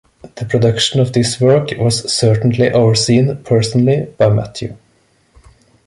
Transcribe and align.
The 0.33 0.45
production 0.45 0.99
of 0.99 1.13
this 1.13 1.39
work 1.39 1.69
was 1.77 2.11
certainly 2.11 2.71
overseen 2.71 3.37
personally 3.43 4.07
by 4.17 4.29
Matthew. 4.31 4.75